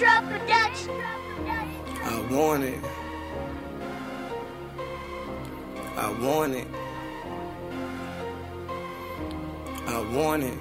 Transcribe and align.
Drop 0.00 0.24
production. 0.24 0.96
I 2.02 2.26
want 2.30 2.64
it. 2.64 2.80
I 5.94 6.10
want 6.12 6.54
it. 6.54 6.66
I 9.86 10.00
want 10.14 10.42
it. 10.42 10.58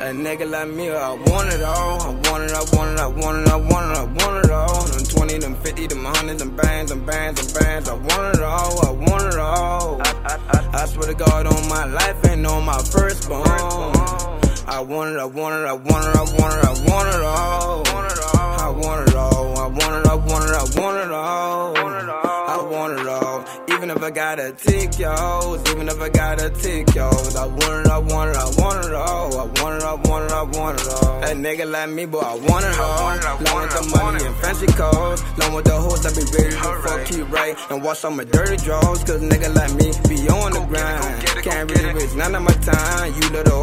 A 0.00 0.12
nigga 0.14 0.50
like 0.50 0.68
me, 0.68 0.88
I 0.88 1.12
want 1.12 1.52
it 1.52 1.62
all. 1.62 2.00
I 2.00 2.08
want 2.08 2.44
it, 2.44 2.52
I 2.52 2.64
want 2.74 2.92
it, 2.92 3.00
I 3.00 3.06
want 3.06 3.46
it, 3.46 3.52
I 3.52 3.56
want 3.56 3.90
it, 3.90 3.98
I 3.98 4.04
want 4.04 4.46
it 4.46 4.50
all. 4.50 4.82
Them 4.84 5.04
20, 5.04 5.38
them 5.38 5.54
50, 5.56 5.86
them 5.88 6.04
100, 6.04 6.38
them 6.38 6.56
bands, 6.56 6.90
them 6.90 7.04
bands, 7.04 7.52
them 7.52 7.62
bands. 7.62 7.88
I 7.90 7.92
want 7.92 8.36
it 8.36 8.42
all, 8.42 8.86
I 8.86 8.90
want 8.92 9.24
it 9.24 9.38
all. 9.38 10.00
I 10.00 10.86
swear 10.86 11.08
to 11.08 11.14
God 11.14 11.46
on 11.46 11.68
my 11.68 11.84
life 11.84 12.24
and 12.24 12.46
on 12.46 12.64
my 12.64 12.78
firstborn. 12.78 14.43
I 14.66 14.80
want 14.80 15.14
it, 15.14 15.18
I 15.20 15.26
want 15.26 15.54
it, 15.54 15.66
I 15.66 15.74
want 15.74 16.06
it, 16.06 16.16
I 16.16 16.22
want 16.22 16.54
it, 16.54 16.64
I 16.64 16.72
want 16.88 17.08
it 17.14 17.20
all. 17.22 17.84
I 17.84 18.70
want 18.70 19.08
it 19.08 19.14
all, 19.14 19.58
I 19.58 19.66
want 19.66 20.06
it, 20.06 20.06
I 20.06 20.14
want 20.14 20.44
it, 20.44 20.56
I 20.56 20.80
want 20.80 21.04
it 21.04 21.10
all. 21.12 21.76
I 21.76 22.62
want 22.70 22.98
it 22.98 23.06
all. 23.06 23.44
Even 23.68 23.90
if 23.90 24.02
I 24.02 24.10
gotta 24.10 24.52
take 24.52 24.98
y'all, 24.98 25.60
even 25.68 25.88
if 25.88 26.00
I 26.00 26.08
gotta 26.08 26.48
take 26.48 26.94
y'all, 26.94 27.12
I 27.36 27.46
want 27.46 27.86
it, 27.86 27.92
I 27.92 27.98
want 27.98 28.30
it, 28.30 28.36
I 28.36 28.44
want 28.56 28.86
it 28.86 28.94
all. 28.94 29.38
I 29.38 29.44
want 29.60 29.76
it, 29.76 29.82
I 29.82 29.94
want 30.08 30.24
it, 30.24 30.32
I 30.32 30.42
want 30.42 30.80
it 30.80 30.88
all. 30.88 31.22
A 31.24 31.28
nigga 31.34 31.70
like 31.70 31.90
me, 31.90 32.06
boy, 32.06 32.20
I 32.20 32.34
want 32.48 32.64
it 32.64 32.78
all. 32.78 33.10
Long 33.44 33.62
with 33.62 33.70
the 33.70 33.98
money 33.98 34.24
and 34.24 34.36
fancy 34.36 34.66
cars, 34.66 35.22
long 35.38 35.52
with 35.52 35.66
the 35.66 35.76
hoes, 35.76 36.06
I 36.06 36.10
be 36.10 36.24
ready 36.32 36.56
to 36.56 36.82
fuck 36.82 37.04
keep 37.04 37.30
right 37.30 37.54
and 37.70 37.84
wash 37.84 38.02
all 38.04 38.12
my 38.12 38.24
dirty 38.24 38.56
drawers. 38.56 39.04
Cause 39.04 39.20
nigga 39.20 39.54
like 39.54 39.74
me 39.74 39.92
be 40.08 40.26
on 40.28 40.52
the 40.52 40.60
grind. 40.64 41.44
Can't 41.44 41.70
really 41.70 41.92
waste 41.94 42.16
none 42.16 42.34
of 42.34 42.42
my 42.42 42.54
time. 42.64 43.12
You 43.14 43.28
little 43.28 43.53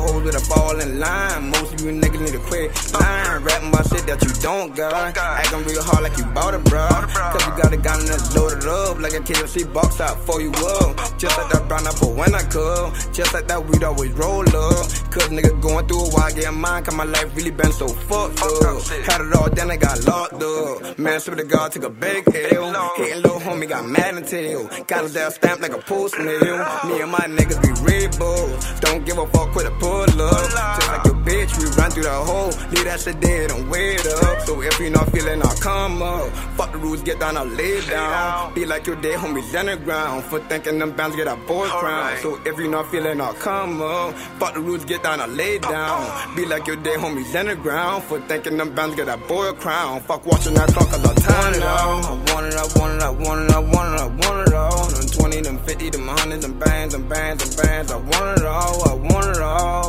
line. 1.01 1.49
Most 1.49 1.73
of 1.73 1.81
you 1.81 1.91
niggas 1.91 2.21
need 2.21 2.35
to 2.37 2.43
quit 2.45 2.69
lying, 2.93 3.43
rapping 3.43 3.69
about 3.69 3.89
shit 3.89 4.05
that 4.05 4.21
you 4.21 4.31
don't 4.41 4.75
got. 4.75 5.17
Acting 5.17 5.65
real 5.65 5.83
hard 5.83 6.03
like 6.03 6.17
you 6.17 6.25
bought 6.25 6.53
it, 6.53 6.63
bro. 6.65 6.87
Cause 6.87 7.43
you 7.47 7.53
got 7.61 7.73
a 7.73 7.77
gun 7.77 8.05
that's 8.05 8.33
loaded 8.35 8.63
up 8.69 8.99
like 9.01 9.13
a 9.13 9.19
KFC 9.19 9.65
box 9.73 9.99
out 9.99 10.17
for 10.25 10.39
you 10.39 10.51
up. 10.51 10.95
Just 11.17 11.37
like 11.37 11.49
that 11.51 11.60
brown 11.91 11.95
apple 11.95 12.13
when 12.13 12.35
I 12.35 12.41
come. 12.43 12.93
Just 13.13 13.33
like 13.33 13.47
that 13.47 13.65
weed 13.65 13.83
always 13.83 14.11
roll 14.11 14.47
up. 14.47 14.85
Cause 15.11 15.29
nigga 15.29 15.59
going 15.61 15.87
through 15.87 16.05
a 16.05 16.09
while 16.09 16.33
getting 16.33 16.59
mine. 16.59 16.83
Cause 16.83 16.95
my 16.95 17.03
life 17.03 17.35
really 17.35 17.51
been 17.51 17.71
so 17.71 17.87
fucked 17.87 18.41
up. 18.41 18.83
Had 19.05 19.21
it 19.21 19.33
all, 19.33 19.49
then 19.49 19.71
I 19.71 19.77
got 19.77 20.03
locked 20.05 20.41
up. 20.41 20.99
Man, 20.99 21.19
swear 21.19 21.35
to 21.37 21.43
God, 21.43 21.71
took 21.71 21.83
a 21.83 21.89
big 21.89 22.27
L. 22.53 22.93
Hitting 22.95 23.21
little 23.21 23.39
homie, 23.39 23.67
got 23.67 23.85
mad 23.85 24.15
and 24.15 24.27
tail. 24.27 24.69
Got 24.87 25.03
his 25.03 25.15
ass 25.15 25.35
stamped 25.35 25.61
like 25.61 25.73
a 25.73 25.81
post 25.81 26.17
nail. 26.17 26.57
Me 26.85 27.01
and 27.01 27.11
my 27.11 27.25
niggas 27.27 27.61
be 27.61 27.71
red 27.83 28.17
bulls. 28.17 28.79
Don't 28.79 29.05
give 29.05 29.17
a 29.17 29.27
fuck 29.27 29.53
with 29.55 29.67
a 29.67 29.71
pull 29.79 30.21
up. 30.21 30.77
Just 30.79 30.87
like 30.87 31.10
bitch, 31.25 31.57
we 31.57 31.65
run 31.77 31.91
through 31.91 32.03
the 32.03 32.11
hole. 32.11 32.51
Leave 32.71 32.85
that 32.85 32.99
shit 32.99 33.19
dead 33.19 33.51
and 33.51 33.69
wait 33.69 34.05
up. 34.05 34.41
So 34.41 34.61
if 34.61 34.79
you 34.79 34.89
not 34.89 35.11
feeling, 35.11 35.41
I'll 35.41 35.55
come 35.57 36.01
up. 36.01 36.29
Fuck 36.57 36.71
the 36.71 36.77
rules, 36.77 37.01
get 37.01 37.19
down, 37.19 37.37
I'll 37.37 37.45
lay 37.45 37.81
down. 37.81 38.53
Be 38.53 38.65
like 38.65 38.85
your 38.87 38.95
dead 38.97 39.19
homies 39.19 39.53
underground. 39.57 40.23
For 40.25 40.39
thinking 40.41 40.79
them 40.79 40.91
bands 40.95 41.15
get 41.15 41.27
a 41.27 41.35
boy 41.35 41.67
crown. 41.67 42.17
So 42.17 42.39
if 42.45 42.57
you 42.57 42.67
not 42.67 42.89
feeling, 42.91 43.21
I'll 43.21 43.33
come 43.33 43.81
up. 43.81 44.13
Fuck 44.39 44.53
the 44.55 44.61
rules, 44.61 44.85
get 44.85 45.03
down, 45.03 45.19
I'll 45.21 45.27
lay 45.27 45.59
down. 45.59 46.35
Be 46.35 46.45
like 46.45 46.67
your 46.67 46.77
dead 46.77 46.99
homies 46.99 47.33
underground. 47.39 48.03
For 48.03 48.19
thinking 48.21 48.57
them 48.57 48.73
bands 48.73 48.95
get 48.95 49.07
a 49.07 49.17
boy 49.17 49.51
crown. 49.53 50.01
Fuck 50.01 50.25
watching 50.25 50.53
that 50.55 50.69
clock, 50.69 50.89
cause 50.89 51.05
I'll 51.05 51.15
turn 51.15 51.53
it 51.55 51.63
on. 51.63 52.03
I 52.03 52.33
want 52.33 52.45
it, 52.47 52.55
I 52.55 52.79
want 52.79 52.93
it, 52.93 53.03
I 53.03 53.09
want 53.09 53.49
it, 53.49 53.51
I 53.51 53.59
want 53.59 53.93
it, 53.93 54.01
I 54.01 54.07
want 54.07 54.47
it 54.47 54.53
all. 54.53 54.87
Them 54.87 55.07
20, 55.07 55.41
them 55.41 55.57
50, 55.59 55.89
them 55.89 56.07
100, 56.07 56.41
them 56.41 56.59
bands, 56.59 56.93
them 56.93 57.07
bands, 57.07 57.43
them 57.43 57.65
bands. 57.65 57.91
I 57.91 57.97
want 57.97 58.39
it 58.39 58.45
all, 58.45 58.89
I 58.89 58.93
want 58.93 59.27
it 59.35 59.41
all. 59.41 59.80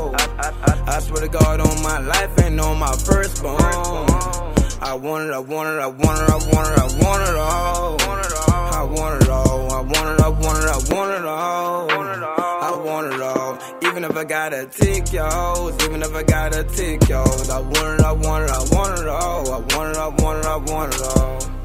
I 0.92 0.98
swear 1.00 1.22
to 1.22 1.28
God 1.28 1.58
on 1.58 1.82
my 1.82 2.00
life 2.00 2.36
and 2.44 2.60
on 2.60 2.78
my 2.78 2.92
firstborn. 2.92 3.56
I 3.58 4.92
want 4.92 5.26
it, 5.26 5.32
I 5.32 5.38
want 5.38 5.70
it, 5.70 5.80
I 5.80 5.86
want 5.86 6.20
it, 6.20 6.28
I 6.28 6.36
want 6.52 6.68
it, 6.68 6.78
I 6.78 6.84
want 7.00 7.22
it 7.28 7.34
all. 7.34 7.96
I 8.02 8.82
want 8.84 9.22
it 9.22 9.28
all, 9.30 9.72
I 9.72 9.80
want 9.80 10.10
it, 10.10 10.20
I 10.20 10.28
want 10.28 10.62
it, 10.62 10.68
I 10.68 10.94
want 10.94 11.18
it 11.18 11.24
all. 11.24 11.90
I 11.90 12.82
want 12.84 13.14
it 13.14 13.20
all. 13.22 13.58
Even 13.84 14.04
if 14.04 14.14
I 14.14 14.24
gotta 14.24 14.66
take 14.66 15.14
y'all, 15.14 15.72
even 15.82 16.02
if 16.02 16.14
I 16.14 16.24
gotta 16.24 16.62
take 16.62 17.08
y'all, 17.08 17.50
I 17.50 17.60
want 17.60 18.00
it, 18.00 18.04
I 18.04 18.12
want 18.12 18.44
it, 18.44 18.50
I 18.50 18.58
want 18.76 18.98
it 18.98 19.08
all. 19.08 19.50
I 19.50 19.58
want 19.74 19.96
it, 19.96 19.96
I 19.96 20.08
want 20.08 20.38
it, 20.40 20.44
I 20.44 20.56
want 20.56 20.94
it 20.94 21.00
all. 21.00 21.61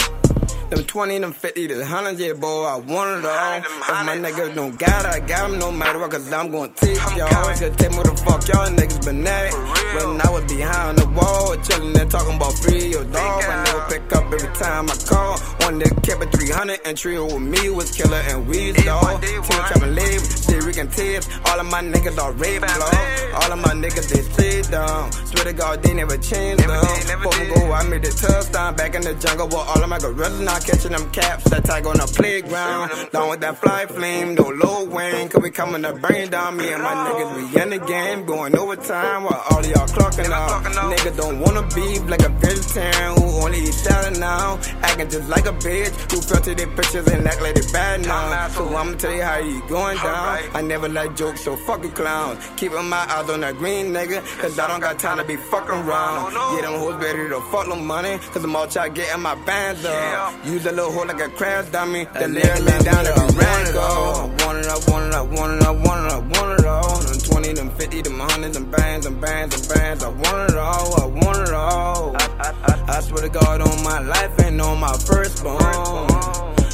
Them 0.70 0.84
20, 0.84 1.20
them 1.20 1.32
50, 1.32 1.68
the 1.68 1.78
100, 1.78 2.20
yeah, 2.20 2.34
boy, 2.34 2.66
I 2.66 2.76
want 2.76 3.24
it 3.24 3.26
all. 3.26 3.58
If 3.58 4.06
my 4.06 4.18
niggas 4.18 4.54
don't 4.54 4.78
got 4.78 5.06
it, 5.06 5.24
I 5.24 5.26
got 5.26 5.50
them 5.50 5.60
no 5.60 5.72
matter 5.72 5.98
what, 5.98 6.12
cause 6.12 6.30
I'm 6.34 6.52
gonna 6.52 6.68
take 6.76 6.98
y'all. 7.16 7.56
Just 7.56 7.80
take 7.80 7.92
me 7.92 8.04
the 8.04 8.12
fuck 8.26 8.46
y'all 8.50 8.68
niggas 8.68 9.06
been 9.06 9.26
at. 9.26 9.54
When 9.96 10.20
I 10.20 10.30
was 10.30 10.44
behind 10.44 10.98
the 10.98 11.08
wall, 11.08 11.56
chillin' 11.64 11.98
and 11.98 12.12
talking 12.12 12.36
about 12.36 12.54
free 12.60 12.92
your 12.92 13.06
dog. 13.06 13.44
I 13.46 13.64
never 13.64 13.86
pick 13.88 14.12
up 14.12 14.26
every 14.26 14.54
time 14.60 14.90
I 14.90 14.96
call. 15.08 15.38
One 15.64 15.80
nigga 15.80 16.04
kept 16.04 16.24
it 16.24 16.32
300 16.36 16.82
and 16.84 16.98
trio 16.98 17.24
with 17.24 17.42
me 17.42 17.70
was 17.70 17.96
killer 17.96 18.22
and 18.28 18.46
weed 18.46 18.76
dog. 18.84 19.22
Team 19.22 19.42
trapping 19.44 19.96
live, 19.96 20.20
shit 20.20 20.58
and 20.78 20.92
Tibbs. 20.92 21.28
All 21.46 21.60
of 21.60 21.66
my 21.66 21.82
niggas 21.82 22.18
are 22.20 22.34
law. 22.34 23.42
All 23.42 23.52
of 23.52 23.60
my 23.60 23.74
niggas 23.74 24.10
they 24.10 24.22
stay 24.22 24.62
down. 24.70 25.12
Swear 25.12 25.46
to 25.46 25.54
God, 25.54 25.82
they 25.82 25.94
never 25.94 26.18
changed 26.18 26.64
up. 26.66 26.84
Before 27.24 27.40
we 27.40 27.54
go, 27.54 27.72
I 27.72 27.84
made 27.84 28.04
the 28.04 28.12
touchdown 28.12 28.76
back 28.76 28.96
in 28.96 29.02
the 29.02 29.14
jungle 29.16 29.48
with 29.48 29.56
all 29.56 29.82
of 29.82 29.90
my 29.90 29.98
gorillas. 29.98 30.56
Now 30.57 30.63
catching 30.63 30.91
them 30.91 31.07
caps 31.12 31.44
that 31.51 31.66
tag 31.66 31.85
on 31.85 31.97
the 31.97 32.07
playground. 32.07 32.90
Down 33.12 33.29
with 33.29 33.41
that 33.41 33.59
fly 33.59 33.85
flame, 33.85 34.34
no 34.34 34.50
low 34.50 34.85
wing. 34.85 35.29
Cause 35.29 35.44
we 35.44 35.51
coming 35.51 35.84
to 35.84 35.94
bring 35.94 36.31
down 36.31 36.57
me 36.57 36.73
and 36.73 36.81
my 36.81 36.95
niggas. 36.95 37.53
We 37.53 37.62
in 37.62 37.69
the 37.69 37.78
game, 37.78 38.25
going 38.25 38.57
overtime 38.57 39.25
while 39.25 39.44
all 39.51 39.63
y'all 39.63 39.85
clocking 39.85 40.31
out. 40.31 40.63
Niggas 40.66 41.16
don't 41.16 41.40
wanna 41.41 41.62
be 41.75 42.00
like 42.09 42.23
a 42.23 42.29
vegetarian 42.29 43.22
who 43.22 43.28
only 43.45 43.59
eat 43.59 43.73
salad 43.73 44.19
now. 44.19 44.57
Acting 44.81 45.09
just 45.12 45.29
like 45.29 45.45
a 45.45 45.53
bitch 45.53 45.94
who 46.12 46.22
filter 46.22 46.56
their 46.56 46.66
pictures 46.75 47.06
and 47.06 47.28
act 47.28 47.39
like 47.39 47.53
they 47.53 47.72
bad 47.72 48.01
now. 48.01 48.47
So 48.47 48.75
I'ma 48.75 48.95
tell 48.95 49.13
you 49.13 49.22
how 49.22 49.38
you 49.38 49.62
going 49.69 49.97
down. 49.97 50.39
I 50.56 50.62
never 50.63 50.89
like 50.89 51.16
jokes, 51.16 51.41
so 51.41 51.56
fucking 51.56 51.91
clowns. 51.91 52.44
Keeping 52.56 52.89
my 52.89 53.06
eyes 53.13 53.29
on 53.29 53.41
that 53.41 53.57
green 53.57 53.94
nigga, 53.94 54.25
cause 54.39 54.57
I 54.57 54.68
don't 54.68 54.79
got 54.79 54.97
time 54.97 55.19
to 55.19 55.24
be 55.24 55.35
fucking 55.35 55.69
around. 55.69 56.34
Yeah, 56.34 56.62
them 56.62 56.79
hoes 56.79 56.95
ready 56.95 57.29
to 57.29 57.41
fuck 57.51 57.68
them 57.68 57.85
money, 57.85 58.18
cause 58.31 58.44
I'm 58.44 58.56
all 58.56 58.66
trying 58.66 58.94
getting 58.95 59.22
my 59.22 59.35
bands 59.45 59.85
up. 59.85 60.34
Use 60.47 60.66
a 60.66 60.72
little 60.72 60.91
hoe 60.94 61.03
like 61.03 61.19
a 61.19 61.28
crash 61.28 61.69
dummy. 61.72 62.06
The 62.06 62.28
lyric 62.28 62.62
lay 62.62 62.80
down 62.80 63.03
to 63.03 63.13
be 63.13 63.38
ran 63.38 63.74
go. 63.74 63.81
I 63.81 64.46
want 64.46 64.58
it, 64.59 64.68
I 64.68 64.80
want 64.90 65.06
it, 65.06 65.13
I 65.13 65.22
want 65.22 65.62
it, 65.62 65.68
I 65.68 65.72
want 65.72 66.06
it, 66.06 66.13
I 66.13 66.19
want 66.19 66.59
it 66.59 66.66
all. 66.66 66.97
Them 67.00 67.19
20, 67.19 67.53
them 67.53 67.69
50, 67.72 68.02
them 68.03 68.18
100, 68.18 68.53
them 68.53 68.72
bands, 68.72 69.06
them 69.06 69.19
bands, 69.19 69.56
them 69.56 69.78
bands. 69.78 70.03
I 70.06 70.09
want 70.09 70.52
it 70.52 70.57
all, 70.57 71.02
I 71.02 71.06
want 71.06 71.50
it 71.50 71.53
all. 71.53 72.16
I 72.18 73.02
swear 73.02 73.24
to 73.24 73.30
God 73.30 73.59
on 73.62 73.84
my 73.84 74.00
life 74.00 74.40
and 74.40 74.62
on 74.62 74.80
my 74.80 74.94
firstborn. 74.94 75.62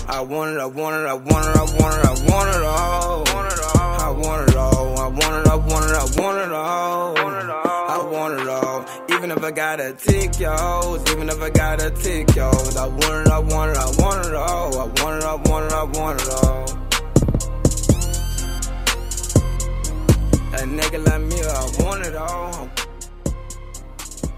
I 0.07 0.21
want 0.21 0.55
it, 0.55 0.59
I 0.59 0.65
want 0.67 0.95
it, 0.95 1.07
I 1.07 1.13
want 1.15 1.47
it, 1.47 1.55
I 1.57 1.63
want 1.63 1.95
it, 1.97 2.05
I 2.05 2.31
want 2.31 2.55
it 2.55 2.63
all. 2.63 3.23
I 3.25 4.09
want 4.11 4.49
it 4.49 4.55
all, 4.55 4.72
I 5.03 5.07
want 5.07 5.21
it, 5.21 5.51
I 5.51 5.55
want 5.55 5.85
it, 5.85 5.91
I 5.91 6.21
want 6.21 6.37
it 6.37 6.53
all. 6.53 7.17
I 7.17 8.07
want 8.09 8.39
it 8.39 8.47
all. 8.47 8.85
Even 9.09 9.31
if 9.31 9.43
I 9.43 9.51
gotta 9.51 9.91
take 9.91 10.39
y'all, 10.39 10.95
even 11.09 11.27
if 11.27 11.41
I 11.41 11.49
gotta 11.49 11.91
take 11.91 12.33
y'all, 12.37 12.55
I 12.77 12.87
want 12.87 13.27
it, 13.27 13.33
I 13.33 13.39
want 13.39 13.71
it, 13.71 13.77
I 13.77 13.91
want 14.01 14.25
it 14.25 14.33
all. 14.33 14.79
I 14.79 14.85
want 15.03 15.21
it, 15.21 15.25
I 15.25 15.35
want 15.35 15.65
it, 15.65 15.73
I 15.73 15.83
want 15.83 16.21
it 16.21 16.29
all. 16.29 16.63
A 20.53 20.63
nigga 20.63 21.05
like 21.05 21.21
me, 21.21 21.41
I 21.43 21.83
want 21.83 22.05
it 22.05 22.15
all. 22.15 22.69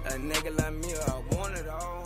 A 0.06 0.18
nigga 0.18 0.58
like 0.58 0.74
me, 0.74 0.96
I 0.96 1.36
want 1.36 1.56
it 1.60 1.68
all. 1.68 2.05